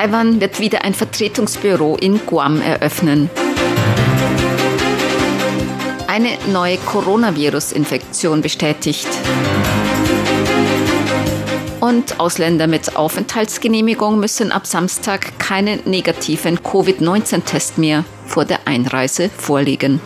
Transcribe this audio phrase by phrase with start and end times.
[0.00, 3.28] Taiwan wird wieder ein Vertretungsbüro in Guam eröffnen.
[6.06, 9.06] Eine neue Coronavirus-Infektion bestätigt
[11.80, 20.00] und Ausländer mit Aufenthaltsgenehmigung müssen ab Samstag keinen negativen Covid-19-Test mehr vor der Einreise vorlegen.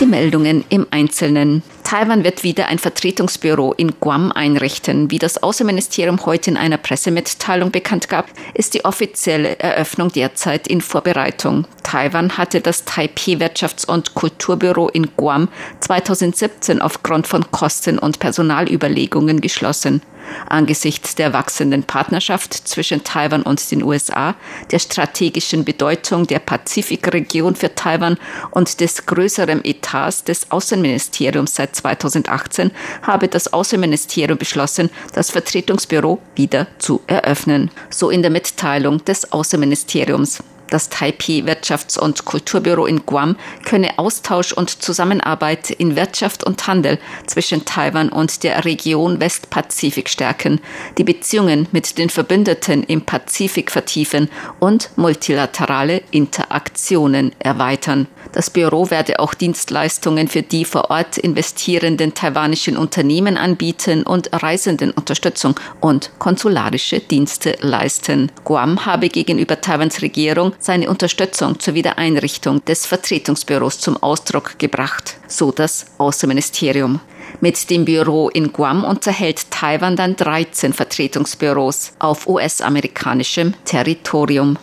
[0.00, 1.62] Die Meldungen im Einzelnen.
[1.86, 5.08] Taiwan wird wieder ein Vertretungsbüro in Guam einrichten.
[5.12, 10.80] Wie das Außenministerium heute in einer Pressemitteilung bekannt gab, ist die offizielle Eröffnung derzeit in
[10.80, 11.64] Vorbereitung.
[11.84, 19.40] Taiwan hatte das Taipei Wirtschafts- und Kulturbüro in Guam 2017 aufgrund von Kosten- und Personalüberlegungen
[19.40, 20.02] geschlossen.
[20.48, 24.34] Angesichts der wachsenden Partnerschaft zwischen Taiwan und den USA,
[24.70, 28.18] der strategischen Bedeutung der Pazifikregion für Taiwan
[28.50, 32.70] und des größeren Etats des Außenministeriums seit 2018
[33.02, 37.70] habe das Außenministerium beschlossen, das Vertretungsbüro wieder zu eröffnen.
[37.90, 40.42] So in der Mitteilung des Außenministeriums.
[40.70, 46.98] Das Taipei Wirtschafts- und Kulturbüro in Guam könne Austausch und Zusammenarbeit in Wirtschaft und Handel
[47.26, 50.60] zwischen Taiwan und der Region Westpazifik stärken,
[50.98, 54.28] die Beziehungen mit den Verbündeten im Pazifik vertiefen
[54.58, 58.08] und multilaterale Interaktionen erweitern.
[58.32, 64.90] Das Büro werde auch Dienstleistungen für die vor Ort investierenden taiwanischen Unternehmen anbieten und Reisenden
[64.90, 68.32] Unterstützung und konsularische Dienste leisten.
[68.44, 75.52] Guam habe gegenüber Taiwans Regierung seine Unterstützung zur Wiedereinrichtung des Vertretungsbüros zum Ausdruck gebracht, so
[75.52, 77.00] das Außenministerium.
[77.40, 84.58] Mit dem Büro in Guam unterhält Taiwan dann 13 Vertretungsbüros auf US-amerikanischem Territorium.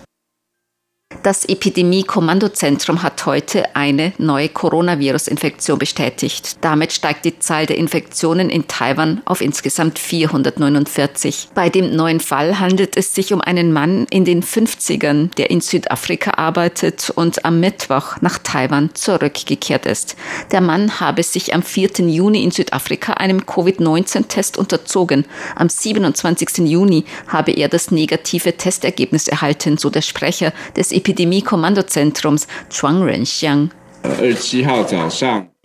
[1.23, 6.57] Das Epidemie-Kommandozentrum hat heute eine neue Coronavirus-Infektion bestätigt.
[6.59, 11.47] Damit steigt die Zahl der Infektionen in Taiwan auf insgesamt 449.
[11.55, 15.61] Bei dem neuen Fall handelt es sich um einen Mann in den 50ern, der in
[15.61, 20.17] Südafrika arbeitet und am Mittwoch nach Taiwan zurückgekehrt ist.
[20.51, 22.05] Der Mann habe sich am 4.
[22.05, 25.23] Juni in Südafrika einem Covid-19-Test unterzogen.
[25.55, 26.69] Am 27.
[26.69, 33.69] Juni habe er das negative Testergebnis erhalten, so der Sprecher des Epidemie-Kommandozentrums Chuang Renxiang.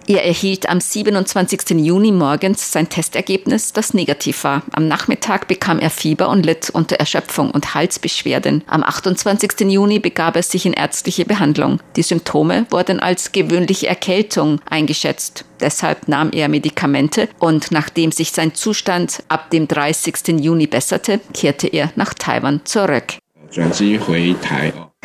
[0.07, 1.71] Er erhielt am 27.
[1.85, 4.63] Juni morgens sein Testergebnis, das negativ war.
[4.73, 8.65] Am Nachmittag bekam er Fieber und litt unter Erschöpfung und Halsbeschwerden.
[8.69, 9.61] Am 28.
[9.71, 11.81] Juni begab er sich in ärztliche Behandlung.
[11.97, 15.45] Die Symptome wurden als gewöhnliche Erkältung eingeschätzt.
[15.61, 20.41] Deshalb nahm er Medikamente und nachdem sich sein Zustand ab dem 30.
[20.41, 23.19] Juni besserte, kehrte er nach Taiwan zurück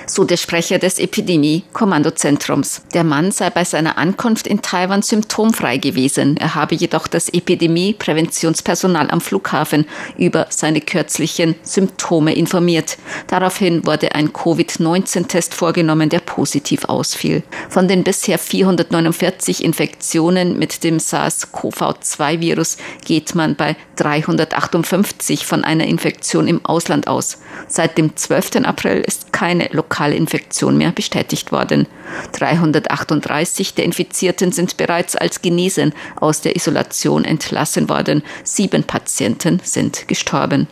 [0.06, 2.82] so der Sprecher des Epidemie-Kommandozentrums.
[2.94, 6.38] Der Mann sei bei seiner Ankunft in Taiwan symptomfrei gewesen.
[6.38, 9.86] Er habe jedoch das Epidemie-Präventionspersonal am Flughafen
[10.18, 12.98] über seine kürzlichen Symptome informiert.
[13.28, 17.44] Daraufhin wurde ein Covid-19-Test vorgenommen, der positiv ausfiel.
[17.70, 26.48] Von den bisher 449 Infektionen mit dem SARS-CoV-2-Virus geht man bei 358 von einer Infektion
[26.48, 27.40] im Ausland aus.
[27.68, 28.66] Seit dem 12.
[28.66, 31.88] April ist keine lokale Infektion mehr bestätigt worden.
[32.34, 38.24] 338 der Infizierten sind bereits als genesen aus der Isolation entlassen worden.
[38.44, 40.68] Sieben Patienten sind gestorben.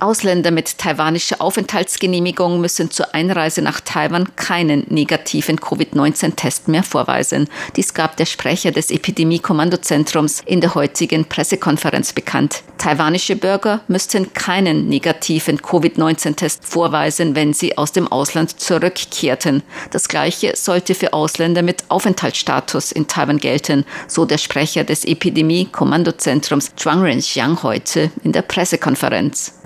[0.00, 7.48] Ausländer mit taiwanischer Aufenthaltsgenehmigung müssen zur Einreise nach Taiwan keinen negativen Covid-19-Test mehr vorweisen.
[7.76, 12.62] Dies gab der Sprecher des Epidemie-Kommandozentrums in der heutigen Pressekonferenz bekannt.
[12.78, 19.62] Taiwanische Bürger müssten keinen negativen Covid-19-Test vorweisen, wenn sie aus dem Ausland zurückkehrten.
[19.90, 26.72] Das Gleiche sollte für Ausländer mit Aufenthaltsstatus in Taiwan gelten, so der Sprecher des Epidemie-Kommandozentrums
[26.76, 29.61] Zhuang Renxiang heute in der Pressekonferenz.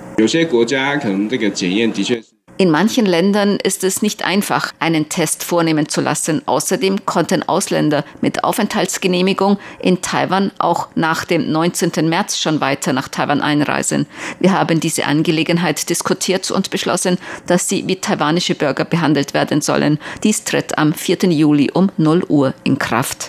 [2.59, 6.41] In manchen Ländern ist es nicht einfach, einen Test vornehmen zu lassen.
[6.47, 12.09] Außerdem konnten Ausländer mit Aufenthaltsgenehmigung in Taiwan auch nach dem 19.
[12.09, 14.07] März schon weiter nach Taiwan einreisen.
[14.41, 19.99] Wir haben diese Angelegenheit diskutiert und beschlossen, dass sie wie taiwanische Bürger behandelt werden sollen.
[20.23, 21.31] Dies tritt am 4.
[21.31, 23.29] Juli um 0 Uhr in Kraft.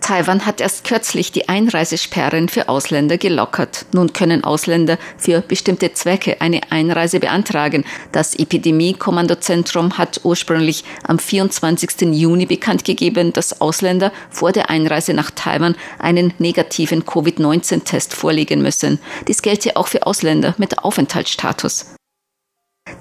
[0.00, 3.84] Taiwan hat erst kürzlich die Einreisesperren für Ausländer gelockert.
[3.92, 7.84] Nun können Ausländer für bestimmte Zwecke eine Einreise beantragen.
[8.10, 12.08] Das Epidemie-Kommandozentrum hat ursprünglich am 24.
[12.18, 18.98] Juni bekannt gegeben, dass Ausländer vor der Einreise nach Taiwan einen negativen Covid-19-Test vorlegen müssen.
[19.28, 21.97] Dies gelte auch für Ausländer mit Aufenthaltsstatus.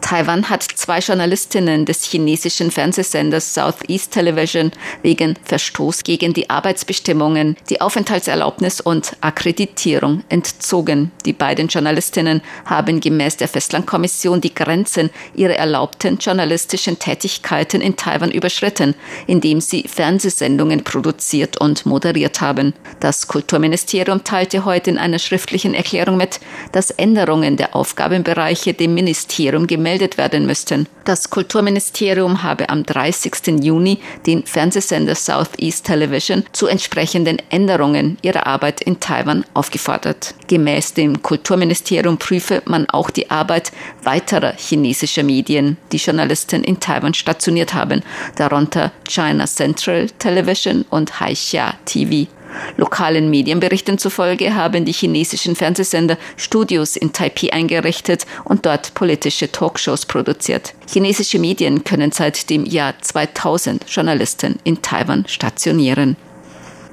[0.07, 4.71] Taiwan hat zwei Journalistinnen des chinesischen Fernsehsenders Southeast Television
[5.01, 11.11] wegen Verstoß gegen die Arbeitsbestimmungen, die Aufenthaltserlaubnis und Akkreditierung entzogen.
[11.25, 18.31] Die beiden Journalistinnen haben gemäß der Festlandkommission die Grenzen ihrer erlaubten journalistischen Tätigkeiten in Taiwan
[18.31, 18.95] überschritten,
[19.25, 22.73] indem sie Fernsehsendungen produziert und moderiert haben.
[23.01, 26.39] Das Kulturministerium teilte heute in einer schriftlichen Erklärung mit,
[26.71, 30.87] dass Änderungen der Aufgabenbereiche dem Ministerium gemeldet gemeldet werden müssten.
[31.05, 33.63] Das Kulturministerium habe am 30.
[33.63, 33.97] Juni
[34.27, 40.35] den Fernsehsender Southeast Television zu entsprechenden Änderungen ihrer Arbeit in Taiwan aufgefordert.
[40.47, 43.71] Gemäß dem Kulturministerium prüfe man auch die Arbeit
[44.03, 48.03] weiterer chinesischer Medien, die Journalisten in Taiwan stationiert haben,
[48.35, 52.27] darunter China Central Television und Haixia TV.
[52.77, 60.05] Lokalen Medienberichten zufolge haben die chinesischen Fernsehsender Studios in Taipei eingerichtet und dort politische Talkshows
[60.05, 60.73] produziert.
[60.91, 66.15] Chinesische Medien können seit dem Jahr 2000 Journalisten in Taiwan stationieren.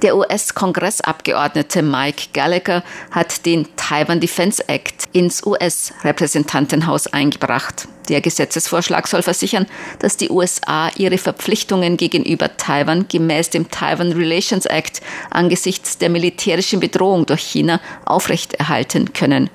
[0.01, 7.87] Der US-Kongressabgeordnete Mike Gallagher hat den Taiwan Defense Act ins US-Repräsentantenhaus eingebracht.
[8.05, 9.65] Der Gesetzesvorschlag soll versichern,
[9.99, 16.79] dass die USA ihre Verpflichtungen gegenüber Taiwan gemäß dem Taiwan Relations Act angesichts der militärischen
[16.79, 19.49] Bedrohung durch China aufrechterhalten können.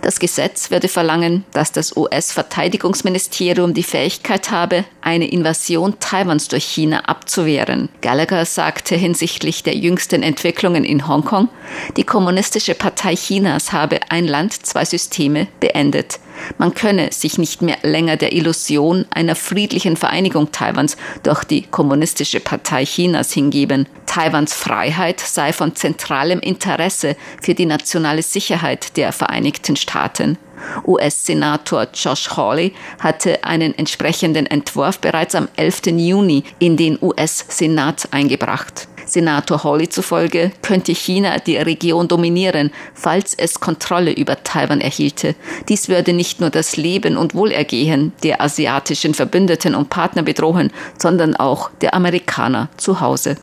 [0.00, 7.00] Das Gesetz würde verlangen, dass das US-Verteidigungsministerium die Fähigkeit habe, eine Invasion Taiwans durch China
[7.00, 7.88] abzuwehren.
[8.00, 11.48] Gallagher sagte hinsichtlich der jüngsten Entwicklungen in Hongkong,
[11.96, 16.18] die Kommunistische Partei Chinas habe ein Land, zwei Systeme beendet.
[16.58, 22.40] Man könne sich nicht mehr länger der Illusion einer friedlichen Vereinigung Taiwans durch die Kommunistische
[22.40, 23.86] Partei Chinas hingeben.
[24.06, 30.38] Taiwans Freiheit sei von zentralem Interesse für die nationale Sicherheit der Vereinigten Staaten.
[30.86, 35.86] US-Senator Josh Hawley hatte einen entsprechenden Entwurf bereits am 11.
[35.86, 38.88] Juni in den US-Senat eingebracht.
[39.06, 45.34] Senator Hawley zufolge könnte China die Region dominieren, falls es Kontrolle über Taiwan erhielte.
[45.68, 51.36] Dies würde nicht nur das Leben und Wohlergehen der asiatischen Verbündeten und Partner bedrohen, sondern
[51.36, 53.36] auch der Amerikaner zu Hause.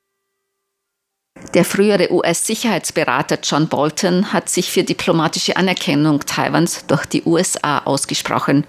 [1.54, 8.66] Der frühere US-Sicherheitsberater John Bolton hat sich für diplomatische Anerkennung Taiwans durch die USA ausgesprochen.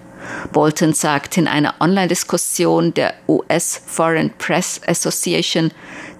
[0.53, 5.71] Bolton sagt in einer Online-Diskussion der US Foreign Press Association,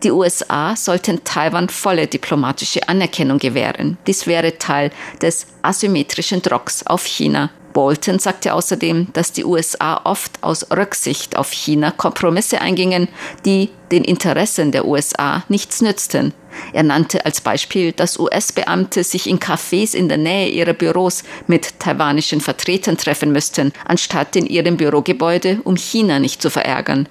[0.03, 3.99] die USA sollten Taiwan volle diplomatische Anerkennung gewähren.
[4.07, 7.51] Dies wäre Teil des asymmetrischen Drucks auf China.
[7.73, 13.09] Bolton sagte außerdem, dass die USA oft aus Rücksicht auf China Kompromisse eingingen,
[13.45, 16.33] die den Interessen der USA nichts nützten.
[16.73, 21.79] Er nannte als Beispiel, dass US-Beamte sich in Cafés in der Nähe ihrer Büros mit
[21.79, 27.09] taiwanischen Vertretern treffen müssten, anstatt in ihrem Bürogebäude, um China nicht zu verärgern.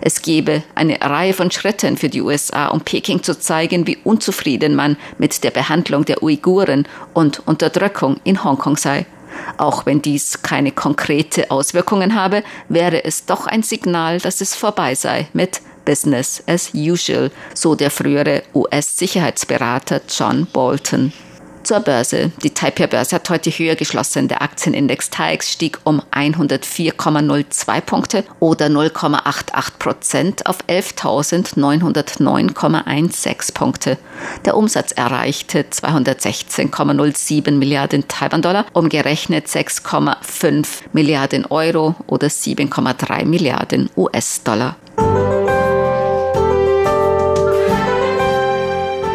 [0.00, 4.74] Es gebe eine Reihe von Schritten für die USA, um Peking zu zeigen, wie unzufrieden
[4.74, 9.06] man mit der Behandlung der Uiguren und Unterdrückung in Hongkong sei.
[9.56, 14.94] Auch wenn dies keine konkrete Auswirkungen habe, wäre es doch ein Signal, dass es vorbei
[14.94, 21.12] sei mit Business as usual, so der frühere US-Sicherheitsberater John Bolton
[21.62, 22.30] zur Börse.
[22.42, 24.28] Die Taipei-Börse hat heute höher geschlossen.
[24.28, 33.96] Der Aktienindex TAIX stieg um 104,02 Punkte oder 0,88 Prozent auf 11.909,16 Punkte.
[34.44, 44.76] Der Umsatz erreichte 216,07 Milliarden Taiwan-Dollar, umgerechnet 6,5 Milliarden Euro oder 7,3 Milliarden US-Dollar.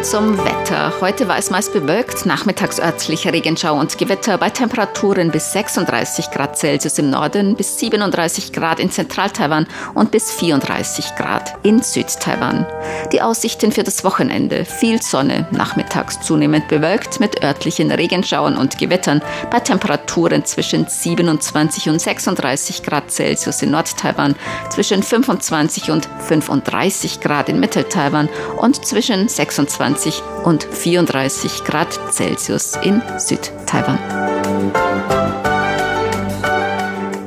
[0.02, 0.92] Zum Wetter.
[1.00, 6.58] Heute war es meist bewölkt, nachmittags örtlich Regenschau und Gewitter bei Temperaturen bis 36 Grad
[6.58, 12.66] Celsius im Norden, bis 37 Grad in Zentral-Taiwan und bis 34 Grad in Süd-Taiwan.
[13.12, 14.64] Die Aussichten für das Wochenende.
[14.64, 22.00] Viel Sonne, nachmittags zunehmend bewölkt mit örtlichen Regenschauern und Gewittern bei Temperaturen zwischen 27 und
[22.00, 24.36] 36 Grad Celsius in Nord-Taiwan,
[24.70, 32.76] zwischen 25 und 35 Grad in Mittel-Taiwan und zwischen 26 20 und 34 Grad Celsius
[32.82, 33.98] in Südtaiwan.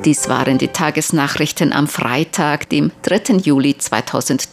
[0.06, 3.38] Dies waren die Tagesnachrichten am Freitag, dem 3.
[3.38, 4.50] Juli 2020.